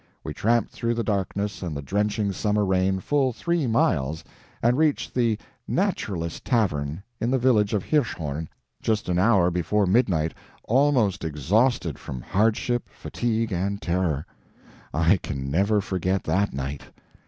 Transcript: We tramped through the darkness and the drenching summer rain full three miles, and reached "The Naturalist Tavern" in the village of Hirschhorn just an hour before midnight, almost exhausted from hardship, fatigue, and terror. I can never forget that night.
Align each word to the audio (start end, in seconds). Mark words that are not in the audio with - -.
We 0.23 0.33
tramped 0.33 0.71
through 0.71 0.95
the 0.95 1.03
darkness 1.03 1.61
and 1.61 1.77
the 1.77 1.81
drenching 1.83 2.31
summer 2.31 2.65
rain 2.65 3.01
full 3.01 3.31
three 3.31 3.67
miles, 3.67 4.23
and 4.63 4.75
reached 4.75 5.13
"The 5.13 5.37
Naturalist 5.67 6.43
Tavern" 6.43 7.03
in 7.19 7.29
the 7.29 7.37
village 7.37 7.71
of 7.75 7.83
Hirschhorn 7.83 8.47
just 8.81 9.09
an 9.09 9.19
hour 9.19 9.51
before 9.51 9.85
midnight, 9.85 10.33
almost 10.63 11.23
exhausted 11.23 11.99
from 11.99 12.19
hardship, 12.19 12.89
fatigue, 12.89 13.51
and 13.51 13.79
terror. 13.79 14.25
I 14.91 15.17
can 15.17 15.51
never 15.51 15.79
forget 15.81 16.23
that 16.23 16.51
night. 16.51 16.81